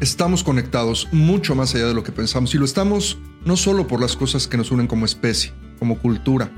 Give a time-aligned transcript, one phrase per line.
[0.00, 4.00] Estamos conectados mucho más allá de lo que pensamos y lo estamos no solo por
[4.00, 6.52] las cosas que nos unen como especie, como cultura,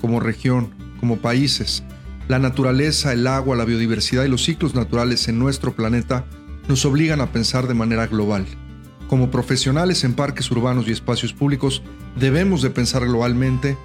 [0.00, 1.82] como región, como países.
[2.28, 6.24] La naturaleza, el agua, la biodiversidad y los ciclos naturales en nuestro planeta
[6.68, 8.46] nos obligan a pensar de manera global.
[9.08, 11.82] Como profesionales en parques urbanos y espacios públicos,
[12.14, 13.76] debemos de pensar globalmente,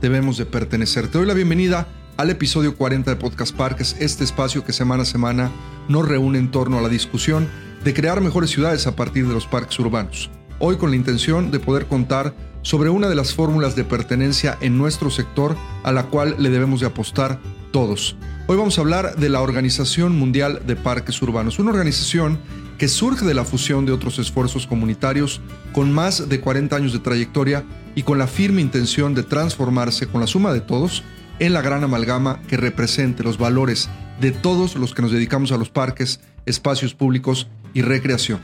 [0.00, 1.08] debemos de pertenecer.
[1.08, 1.86] Te doy la bienvenida
[2.16, 5.50] al episodio 40 de Podcast Parques, este espacio que semana a semana
[5.86, 7.46] nos reúne en torno a la discusión
[7.84, 10.30] de crear mejores ciudades a partir de los parques urbanos.
[10.58, 14.78] Hoy con la intención de poder contar sobre una de las fórmulas de pertenencia en
[14.78, 17.38] nuestro sector a la cual le debemos de apostar
[17.72, 18.16] todos.
[18.46, 22.38] Hoy vamos a hablar de la Organización Mundial de Parques Urbanos, una organización
[22.78, 25.42] que surge de la fusión de otros esfuerzos comunitarios
[25.74, 27.64] con más de 40 años de trayectoria
[27.94, 31.02] y con la firme intención de transformarse con la suma de todos
[31.38, 33.88] en la gran amalgama que represente los valores
[34.20, 38.40] de todos los que nos dedicamos a los parques, espacios públicos y recreación.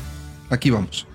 [0.48, 1.06] Aquí vamos.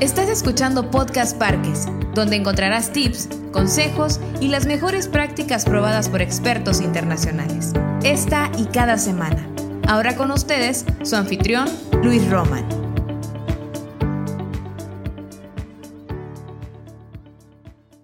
[0.00, 6.80] Estás escuchando Podcast Parques, donde encontrarás tips, consejos y las mejores prácticas probadas por expertos
[6.80, 7.74] internacionales.
[8.02, 9.46] Esta y cada semana.
[9.86, 11.68] Ahora con ustedes, su anfitrión,
[12.02, 12.79] Luis Roman.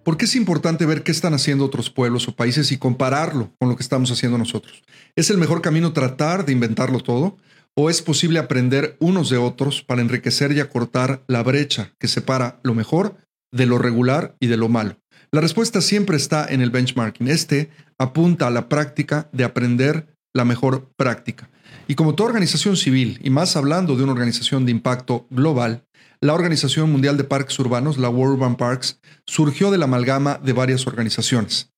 [0.07, 3.69] ¿Por qué es importante ver qué están haciendo otros pueblos o países y compararlo con
[3.69, 4.85] lo que estamos haciendo nosotros?
[5.17, 7.37] ¿Es el mejor camino tratar de inventarlo todo?
[7.75, 12.61] ¿O es posible aprender unos de otros para enriquecer y acortar la brecha que separa
[12.63, 13.17] lo mejor
[13.51, 14.97] de lo regular y de lo malo?
[15.33, 17.27] La respuesta siempre está en el benchmarking.
[17.27, 21.51] Este apunta a la práctica de aprender la mejor práctica.
[21.89, 25.83] Y como toda organización civil, y más hablando de una organización de impacto global,
[26.21, 30.53] la Organización Mundial de Parques Urbanos, la World Urban Parks, surgió de la amalgama de
[30.53, 31.71] varias organizaciones.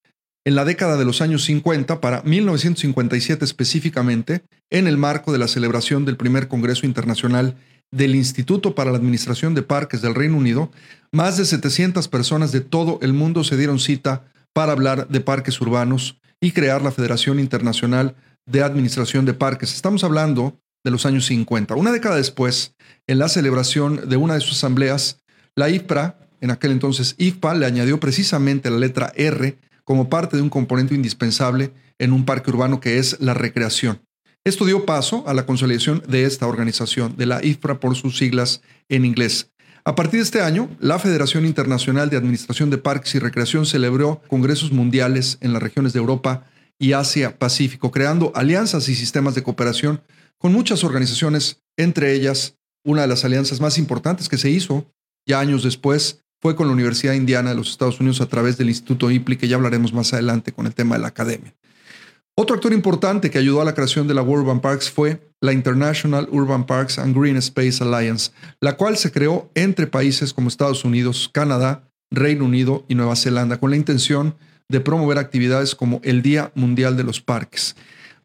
[0.45, 5.49] En la década de los años 50, para 1957 específicamente, en el marco de la
[5.49, 7.57] celebración del primer Congreso Internacional
[7.91, 10.71] del Instituto para la Administración de Parques del Reino Unido,
[11.13, 15.61] más de 700 personas de todo el mundo se dieron cita para hablar de parques
[15.61, 18.15] urbanos y crear la Federación Internacional
[18.47, 19.75] de Administración de Parques.
[19.75, 21.75] Estamos hablando de los años 50.
[21.75, 22.75] Una década después,
[23.07, 25.21] en la celebración de una de sus asambleas,
[25.55, 30.43] la IFPRA, en aquel entonces IFPA, le añadió precisamente la letra R como parte de
[30.43, 34.01] un componente indispensable en un parque urbano que es la recreación.
[34.45, 38.63] Esto dio paso a la consolidación de esta organización, de la IFPRA por sus siglas
[38.89, 39.51] en inglés.
[39.85, 44.21] A partir de este año, la Federación Internacional de Administración de Parques y Recreación celebró
[44.29, 46.45] congresos mundiales en las regiones de Europa
[46.79, 50.03] y Asia-Pacífico, creando alianzas y sistemas de cooperación
[50.39, 54.87] con muchas organizaciones, entre ellas una de las alianzas más importantes que se hizo
[55.29, 58.69] ya años después fue con la Universidad Indiana de los Estados Unidos a través del
[58.71, 61.55] Instituto IPLI, que ya hablaremos más adelante con el tema de la academia.
[62.35, 65.53] Otro actor importante que ayudó a la creación de la World Urban Parks fue la
[65.53, 70.85] International Urban Parks and Green Space Alliance, la cual se creó entre países como Estados
[70.85, 74.37] Unidos, Canadá, Reino Unido y Nueva Zelanda, con la intención
[74.69, 77.75] de promover actividades como el Día Mundial de los Parques.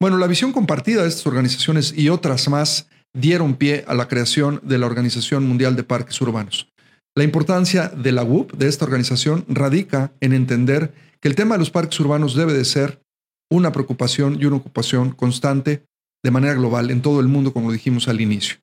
[0.03, 4.59] Bueno, la visión compartida de estas organizaciones y otras más dieron pie a la creación
[4.61, 6.67] de la Organización Mundial de Parques Urbanos.
[7.15, 11.59] La importancia de la WUP, de esta organización, radica en entender que el tema de
[11.59, 13.01] los parques urbanos debe de ser
[13.49, 15.85] una preocupación y una ocupación constante
[16.21, 18.57] de manera global en todo el mundo, como dijimos al inicio.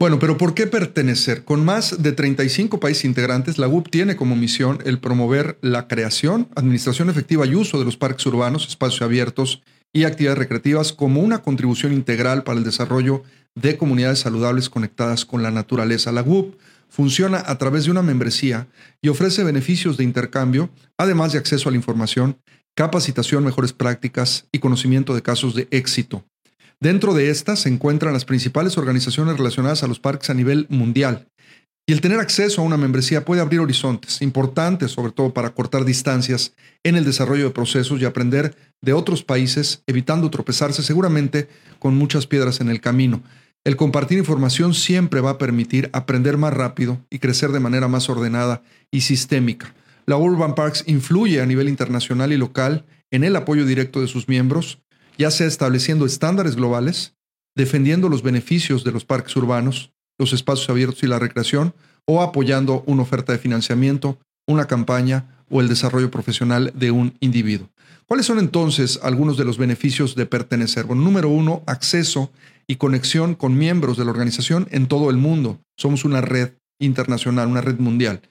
[0.00, 1.44] Bueno, pero ¿por qué pertenecer?
[1.44, 6.48] Con más de 35 países integrantes, la UP tiene como misión el promover la creación,
[6.56, 9.62] administración efectiva y uso de los parques urbanos, espacios abiertos
[9.92, 13.24] y actividades recreativas como una contribución integral para el desarrollo
[13.54, 16.12] de comunidades saludables conectadas con la naturaleza.
[16.12, 16.54] La UP
[16.88, 18.68] funciona a través de una membresía
[19.02, 22.38] y ofrece beneficios de intercambio, además de acceso a la información,
[22.74, 26.24] capacitación, mejores prácticas y conocimiento de casos de éxito.
[26.82, 31.28] Dentro de estas se encuentran las principales organizaciones relacionadas a los parques a nivel mundial.
[31.86, 35.84] Y el tener acceso a una membresía puede abrir horizontes importantes, sobre todo para cortar
[35.84, 41.48] distancias en el desarrollo de procesos y aprender de otros países, evitando tropezarse seguramente
[41.78, 43.22] con muchas piedras en el camino.
[43.62, 48.08] El compartir información siempre va a permitir aprender más rápido y crecer de manera más
[48.08, 49.74] ordenada y sistémica.
[50.06, 54.28] La Urban Parks influye a nivel internacional y local en el apoyo directo de sus
[54.28, 54.78] miembros,
[55.20, 57.14] ya sea estableciendo estándares globales,
[57.54, 61.74] defendiendo los beneficios de los parques urbanos, los espacios abiertos y la recreación,
[62.06, 64.18] o apoyando una oferta de financiamiento,
[64.48, 67.68] una campaña o el desarrollo profesional de un individuo.
[68.06, 70.86] ¿Cuáles son entonces algunos de los beneficios de pertenecer?
[70.86, 72.32] Bueno, número uno, acceso
[72.66, 75.60] y conexión con miembros de la organización en todo el mundo.
[75.76, 78.22] Somos una red internacional, una red mundial.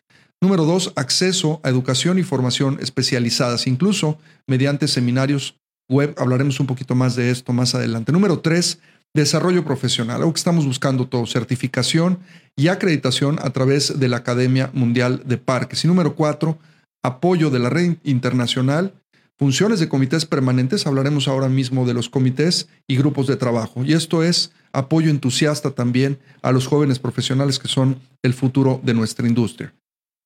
[0.41, 5.58] Número dos, acceso a educación y formación especializadas, incluso mediante seminarios
[5.89, 6.13] web.
[6.17, 8.11] Hablaremos un poquito más de esto más adelante.
[8.11, 8.79] Número tres,
[9.13, 12.19] desarrollo profesional, algo que estamos buscando todo, certificación
[12.55, 15.83] y acreditación a través de la Academia Mundial de Parques.
[15.83, 16.59] Y número cuatro,
[17.03, 18.93] apoyo de la red internacional,
[19.37, 23.83] funciones de comités permanentes, hablaremos ahora mismo de los comités y grupos de trabajo.
[23.83, 28.93] Y esto es apoyo entusiasta también a los jóvenes profesionales que son el futuro de
[28.93, 29.73] nuestra industria.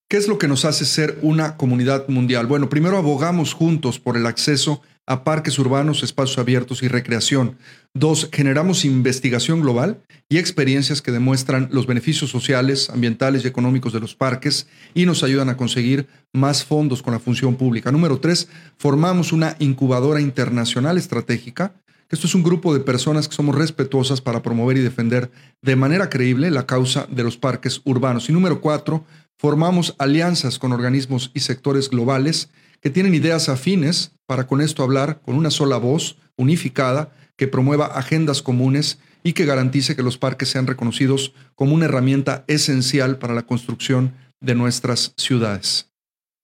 [0.10, 2.46] ¿Qué es lo que nos hace ser una comunidad mundial?
[2.46, 7.58] Bueno, primero abogamos juntos por el acceso a parques urbanos, espacios abiertos y recreación.
[7.94, 14.00] Dos, generamos investigación global y experiencias que demuestran los beneficios sociales, ambientales y económicos de
[14.00, 17.92] los parques y nos ayudan a conseguir más fondos con la función pública.
[17.92, 18.48] Número tres,
[18.78, 21.76] formamos una incubadora internacional estratégica.
[22.10, 26.10] Esto es un grupo de personas que somos respetuosas para promover y defender de manera
[26.10, 28.30] creíble la causa de los parques urbanos.
[28.30, 29.04] Y número cuatro,
[29.38, 32.50] formamos alianzas con organismos y sectores globales
[32.84, 37.86] que tienen ideas afines para con esto hablar con una sola voz, unificada, que promueva
[37.86, 43.34] agendas comunes y que garantice que los parques sean reconocidos como una herramienta esencial para
[43.34, 45.90] la construcción de nuestras ciudades.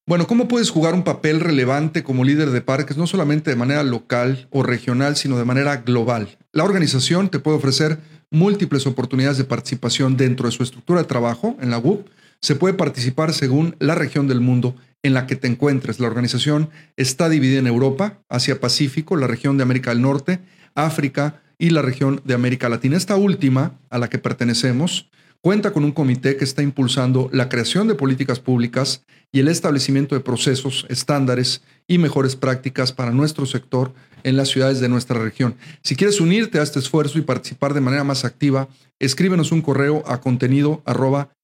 [0.08, 3.84] Bueno, ¿cómo puedes jugar un papel relevante como líder de parques, no solamente de manera
[3.84, 6.38] local o regional, sino de manera global?
[6.54, 8.00] La organización te puede ofrecer
[8.32, 12.08] múltiples oportunidades de participación dentro de su estructura de trabajo en la UP.
[12.42, 16.00] Se puede participar según la región del mundo en la que te encuentres.
[16.00, 20.40] La organización está dividida en Europa, Asia Pacífico, la región de América del Norte,
[20.76, 22.98] África y la región de América Latina.
[22.98, 25.10] Esta última, a la que pertenecemos,
[25.42, 30.16] cuenta con un comité que está impulsando la creación de políticas públicas y el establecimiento
[30.16, 33.94] de procesos, estándares y mejores prácticas para nuestro sector
[34.24, 35.56] en las ciudades de nuestra región.
[35.84, 38.68] Si quieres unirte a este esfuerzo y participar de manera más activa,
[39.00, 41.39] escríbenos un correo a contenido anpr.org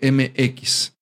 [0.00, 0.92] MX.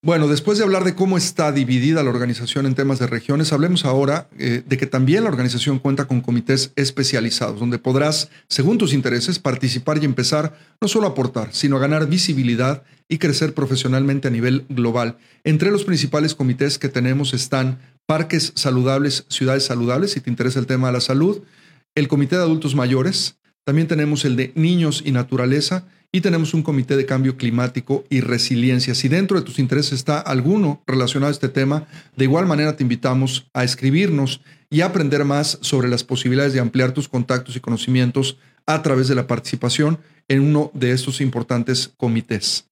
[0.00, 3.84] Bueno, después de hablar de cómo está dividida la organización en temas de regiones, hablemos
[3.84, 8.92] ahora eh, de que también la organización cuenta con comités especializados, donde podrás, según tus
[8.92, 14.28] intereses, participar y empezar no solo a aportar, sino a ganar visibilidad y crecer profesionalmente
[14.28, 15.18] a nivel global.
[15.42, 20.66] Entre los principales comités que tenemos están Parques Saludables, Ciudades Saludables, si te interesa el
[20.66, 21.42] tema de la salud,
[21.96, 23.37] el Comité de Adultos Mayores,
[23.68, 28.22] también tenemos el de Niños y Naturaleza, y tenemos un comité de cambio climático y
[28.22, 28.94] resiliencia.
[28.94, 31.86] Si dentro de tus intereses está alguno relacionado a este tema,
[32.16, 36.92] de igual manera te invitamos a escribirnos y aprender más sobre las posibilidades de ampliar
[36.92, 39.98] tus contactos y conocimientos a través de la participación
[40.28, 42.67] en uno de estos importantes comités.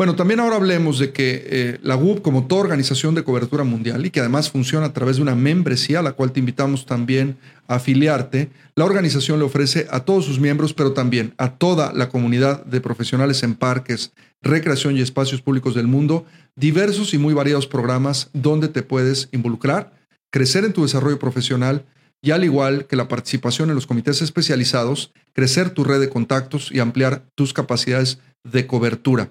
[0.00, 4.06] Bueno, también ahora hablemos de que eh, la WUP, como toda organización de cobertura mundial
[4.06, 7.36] y que además funciona a través de una membresía, a la cual te invitamos también
[7.68, 12.08] a afiliarte, la organización le ofrece a todos sus miembros, pero también a toda la
[12.08, 16.24] comunidad de profesionales en parques, recreación y espacios públicos del mundo,
[16.56, 19.92] diversos y muy variados programas donde te puedes involucrar,
[20.30, 21.84] crecer en tu desarrollo profesional
[22.22, 26.72] y al igual que la participación en los comités especializados, crecer tu red de contactos
[26.72, 29.28] y ampliar tus capacidades de cobertura.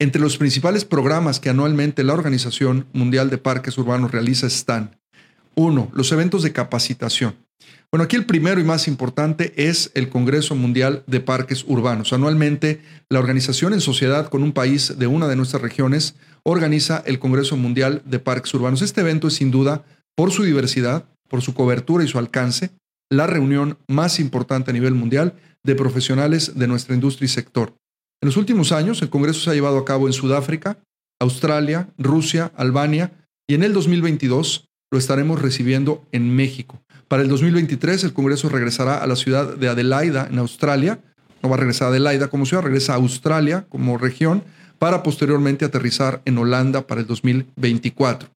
[0.00, 4.96] Entre los principales programas que anualmente la Organización Mundial de Parques Urbanos realiza están,
[5.54, 7.34] uno, los eventos de capacitación.
[7.92, 12.14] Bueno, aquí el primero y más importante es el Congreso Mundial de Parques Urbanos.
[12.14, 12.80] Anualmente,
[13.10, 16.14] la organización en sociedad con un país de una de nuestras regiones
[16.44, 18.80] organiza el Congreso Mundial de Parques Urbanos.
[18.80, 19.84] Este evento es sin duda,
[20.16, 22.70] por su diversidad, por su cobertura y su alcance,
[23.10, 27.74] la reunión más importante a nivel mundial de profesionales de nuestra industria y sector.
[28.22, 30.78] En los últimos años, el Congreso se ha llevado a cabo en Sudáfrica,
[31.20, 33.12] Australia, Rusia, Albania
[33.48, 36.82] y en el 2022 lo estaremos recibiendo en México.
[37.08, 41.00] Para el 2023 el Congreso regresará a la ciudad de Adelaida, en Australia.
[41.42, 44.44] No va a regresar a Adelaida como ciudad, regresa a Australia como región
[44.78, 48.28] para posteriormente aterrizar en Holanda para el 2024.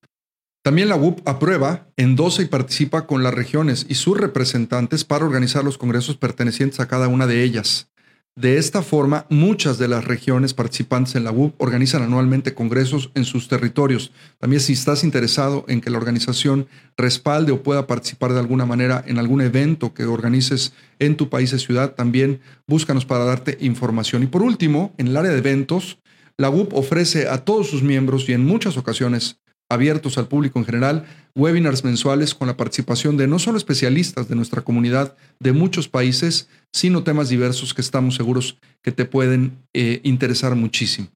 [0.63, 5.63] También la UP aprueba, endosa y participa con las regiones y sus representantes para organizar
[5.63, 7.89] los congresos pertenecientes a cada una de ellas.
[8.37, 13.25] De esta forma, muchas de las regiones participantes en la UP organizan anualmente congresos en
[13.25, 14.11] sus territorios.
[14.41, 19.05] También si estás interesado en que la organización respalde o pueda participar de alguna manera
[19.07, 24.25] en algún evento que organices en tu país o ciudad, también búscanos para darte información.
[24.25, 25.99] Y por último, en el área de eventos,
[26.37, 29.39] la UP ofrece a todos sus miembros y en muchas ocasiones
[29.71, 31.05] abiertos al público en general,
[31.35, 36.49] webinars mensuales con la participación de no solo especialistas de nuestra comunidad de muchos países,
[36.73, 41.09] sino temas diversos que estamos seguros que te pueden eh, interesar muchísimo.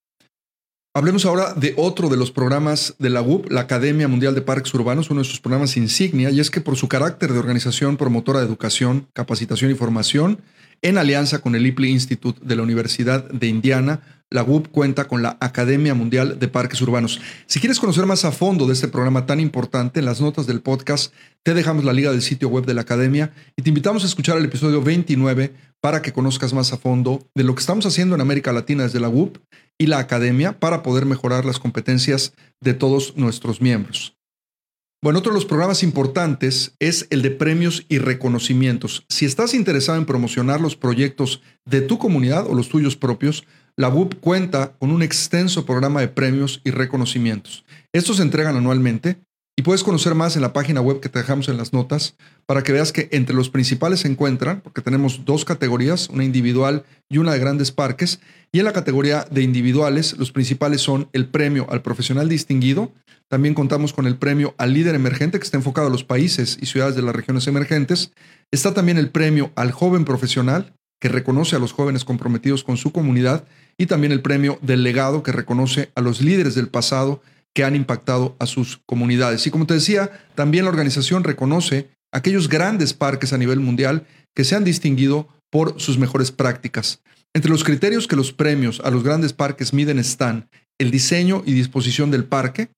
[0.95, 4.75] Hablemos ahora de otro de los programas de la UP, la Academia Mundial de Parques
[4.75, 8.40] Urbanos, uno de sus programas insignia, y es que por su carácter de organización promotora
[8.40, 10.40] de educación, capacitación y formación,
[10.83, 15.23] en alianza con el IPLI Institute de la Universidad de Indiana, la UP cuenta con
[15.23, 17.20] la Academia Mundial de Parques Urbanos.
[17.47, 20.61] Si quieres conocer más a fondo de este programa tan importante, en las notas del
[20.61, 24.06] podcast te dejamos la liga del sitio web de la Academia y te invitamos a
[24.06, 28.14] escuchar el episodio 29 para que conozcas más a fondo de lo que estamos haciendo
[28.14, 29.38] en América Latina desde la UP
[29.78, 34.18] y la Academia para poder mejorar las competencias de todos nuestros miembros.
[35.00, 39.04] Bueno, otro de los programas importantes es el de premios y reconocimientos.
[39.08, 43.44] Si estás interesado en promocionar los proyectos de tu comunidad o los tuyos propios,
[43.78, 47.64] la WUP cuenta con un extenso programa de premios y reconocimientos.
[47.92, 49.18] Estos se entregan anualmente
[49.56, 52.64] y puedes conocer más en la página web que te dejamos en las notas para
[52.64, 57.18] que veas que entre los principales se encuentran, porque tenemos dos categorías, una individual y
[57.18, 58.18] una de grandes parques,
[58.50, 62.92] y en la categoría de individuales los principales son el premio al profesional distinguido,
[63.28, 66.66] también contamos con el premio al líder emergente que está enfocado a los países y
[66.66, 68.11] ciudades de las regiones emergentes.
[68.50, 72.93] Está también el premio al joven profesional que reconoce a los jóvenes comprometidos con su
[72.93, 73.45] comunidad
[73.76, 77.23] y también el premio del legado que reconoce a los líderes del pasado
[77.55, 79.47] que han impactado a sus comunidades.
[79.47, 84.45] Y como te decía, también la organización reconoce aquellos grandes parques a nivel mundial que
[84.45, 87.00] se han distinguido por sus mejores prácticas.
[87.35, 91.52] Entre los criterios que los premios a los grandes parques miden están el diseño y
[91.52, 92.71] disposición del parque,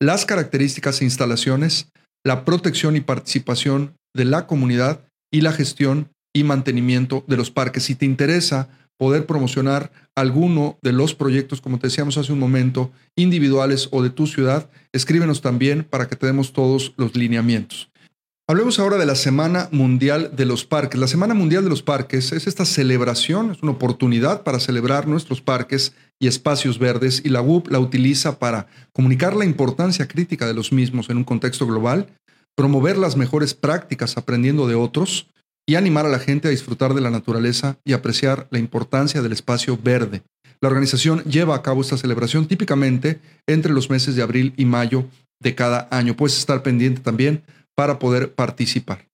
[0.00, 1.88] las características e instalaciones,
[2.24, 7.84] la protección y participación de la comunidad y la gestión y mantenimiento de los parques.
[7.84, 12.92] Si te interesa poder promocionar alguno de los proyectos, como te decíamos hace un momento,
[13.16, 17.90] individuales o de tu ciudad, escríbenos también para que te demos todos los lineamientos.
[18.46, 21.00] Hablemos ahora de la Semana Mundial de los Parques.
[21.00, 25.40] La Semana Mundial de los Parques es esta celebración, es una oportunidad para celebrar nuestros
[25.40, 30.54] parques y espacios verdes y la UP la utiliza para comunicar la importancia crítica de
[30.54, 32.08] los mismos en un contexto global,
[32.54, 35.28] promover las mejores prácticas aprendiendo de otros
[35.66, 39.32] y animar a la gente a disfrutar de la naturaleza y apreciar la importancia del
[39.32, 40.22] espacio verde.
[40.60, 45.04] La organización lleva a cabo esta celebración típicamente entre los meses de abril y mayo
[45.40, 46.16] de cada año.
[46.16, 47.42] Puedes estar pendiente también
[47.74, 49.06] para poder participar.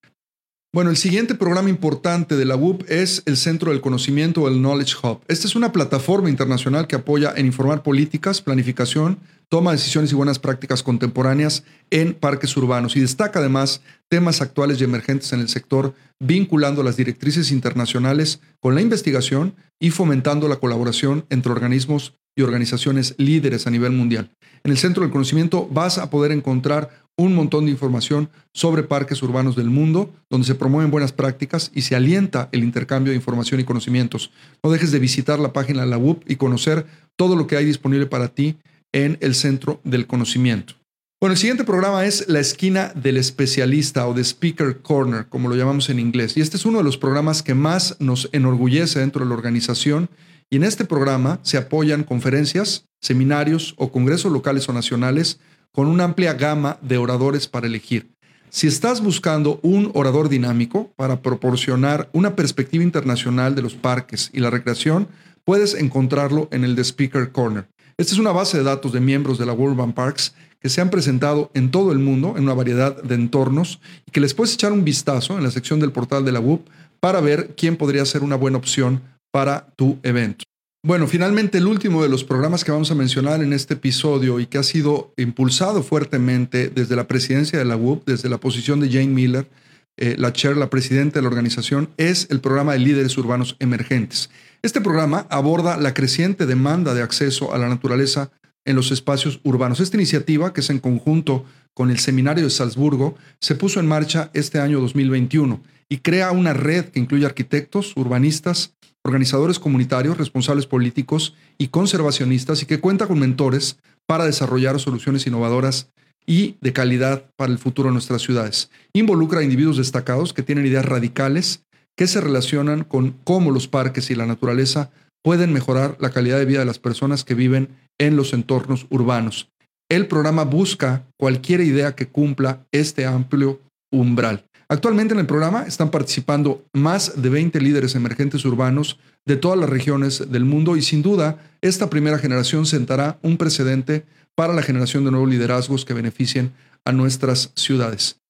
[0.75, 4.55] Bueno, el siguiente programa importante de la WUP es el Centro del Conocimiento o el
[4.55, 5.21] Knowledge Hub.
[5.29, 9.19] Esta es una plataforma internacional que apoya en informar políticas, planificación,
[9.53, 14.81] toma de decisiones y buenas prácticas contemporáneas en parques urbanos y destaca además temas actuales
[14.81, 20.57] y emergentes en el sector, vinculando las directrices internacionales con la investigación y fomentando la
[20.57, 24.31] colaboración entre organismos y organizaciones líderes a nivel mundial.
[24.65, 29.23] En el Centro del Conocimiento vas a poder encontrar un montón de información sobre parques
[29.23, 33.61] urbanos del mundo, donde se promueven buenas prácticas y se alienta el intercambio de información
[33.61, 34.31] y conocimientos.
[34.65, 37.67] No dejes de visitar la página de la WUP y conocer todo lo que hay
[37.67, 38.57] disponible para ti
[38.93, 40.75] en el Centro del Conocimiento.
[41.21, 45.55] Bueno, el siguiente programa es La Esquina del Especialista o The Speaker Corner, como lo
[45.55, 46.37] llamamos en inglés.
[46.37, 50.11] Y este es uno de los programas que más nos enorgullece dentro de la organización.
[50.51, 55.39] Y en este programa se apoyan conferencias, seminarios o congresos locales o nacionales
[55.71, 58.11] con una amplia gama de oradores para elegir.
[58.51, 64.41] Si estás buscando un orador dinámico para proporcionar una perspectiva internacional de los parques y
[64.41, 65.07] la recreación,
[65.45, 67.67] puedes encontrarlo en el The Speaker Corner.
[67.97, 70.81] Esta es una base de datos de miembros de la World Bank Parks que se
[70.81, 74.55] han presentado en todo el mundo en una variedad de entornos y que les puedes
[74.55, 76.69] echar un vistazo en la sección del portal de la WUP
[77.01, 80.45] para ver quién podría ser una buena opción para tu evento.
[80.85, 84.47] Bueno, finalmente el último de los programas que vamos a mencionar en este episodio y
[84.47, 88.89] que ha sido impulsado fuertemente desde la presidencia de la UP, desde la posición de
[88.89, 89.49] Jane Miller,
[89.97, 94.31] eh, la chair, la presidenta de la organización, es el programa de líderes urbanos emergentes.
[94.65, 98.31] Este programa aborda la creciente demanda de acceso a la naturaleza
[98.65, 99.81] en los espacios urbanos.
[99.81, 104.31] Esta iniciativa, que es en conjunto con el Seminario de Salzburgo, se puso en marcha
[104.35, 111.35] este año 2021 y crea una red que incluye arquitectos, urbanistas, organizadores comunitarios, responsables políticos
[111.59, 115.91] y conservacionistas y que cuenta con mentores para desarrollar soluciones innovadoras
[116.25, 118.71] y de calidad para el futuro de nuestras ciudades.
[118.93, 121.65] Involucra a individuos destacados que tienen ideas radicales
[121.97, 124.91] que se relacionan con cómo los parques y la naturaleza
[125.23, 127.69] pueden mejorar la calidad de vida de las personas que viven
[127.99, 129.51] en los entornos urbanos.
[129.89, 133.61] El programa busca cualquier idea que cumpla este amplio
[133.93, 134.47] umbral.
[134.69, 139.69] Actualmente en el programa están participando más de 20 líderes emergentes urbanos de todas las
[139.69, 145.05] regiones del mundo y sin duda esta primera generación sentará un precedente para la generación
[145.05, 146.53] de nuevos liderazgos que beneficien
[146.87, 148.22] a nuestras ciudades.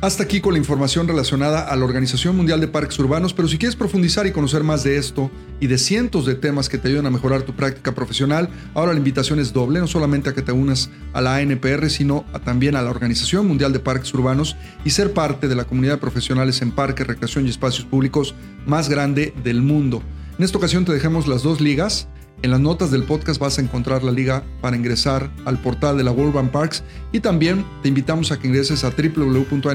[0.00, 3.58] Hasta aquí con la información relacionada a la Organización Mundial de Parques Urbanos, pero si
[3.58, 7.06] quieres profundizar y conocer más de esto y de cientos de temas que te ayudan
[7.06, 10.52] a mejorar tu práctica profesional, ahora la invitación es doble, no solamente a que te
[10.52, 14.54] unas a la ANPR, sino también a la Organización Mundial de Parques Urbanos
[14.84, 18.88] y ser parte de la comunidad de profesionales en parques, recreación y espacios públicos más
[18.88, 20.00] grande del mundo.
[20.38, 22.06] En esta ocasión te dejamos las dos ligas
[22.40, 26.04] En las notas del podcast vas a encontrar la liga para ingresar al portal de
[26.04, 29.66] la World Bank Parks y también te invitamos a que ingreses a www.npr.org.mx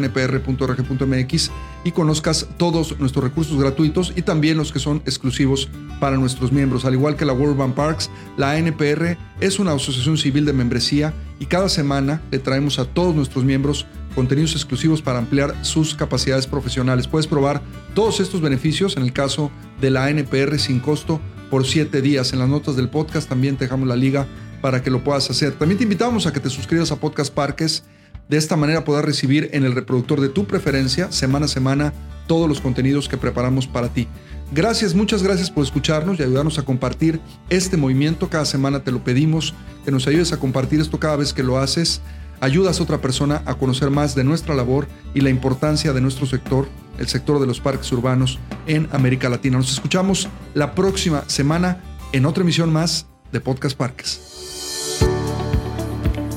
[1.83, 5.67] y conozcas todos nuestros recursos gratuitos y también los que son exclusivos
[5.99, 6.85] para nuestros miembros.
[6.85, 11.13] Al igual que la World Bank Parks, la NPR es una asociación civil de membresía
[11.39, 16.47] y cada semana le traemos a todos nuestros miembros contenidos exclusivos para ampliar sus capacidades
[16.47, 17.07] profesionales.
[17.07, 17.61] Puedes probar
[17.93, 19.51] todos estos beneficios en el caso
[19.81, 21.19] de la NPR sin costo
[21.53, 22.33] por siete días.
[22.33, 24.25] En las notas del podcast también te dejamos la liga
[24.59, 25.51] para que lo puedas hacer.
[25.51, 27.83] También te invitamos a que te suscribas a Podcast Parques.
[28.27, 31.93] De esta manera podrás recibir en el reproductor de tu preferencia, semana a semana,
[32.25, 34.07] todos los contenidos que preparamos para ti.
[34.51, 37.19] Gracias, muchas gracias por escucharnos y ayudarnos a compartir
[37.51, 38.31] este movimiento.
[38.31, 39.53] Cada semana te lo pedimos,
[39.85, 42.01] que nos ayudes a compartir esto cada vez que lo haces.
[42.41, 46.25] Ayudas a otra persona a conocer más de nuestra labor y la importancia de nuestro
[46.25, 46.67] sector
[46.97, 49.57] el sector de los parques urbanos en América Latina.
[49.57, 51.81] Nos escuchamos la próxima semana
[52.11, 54.99] en otra emisión más de Podcast Parques.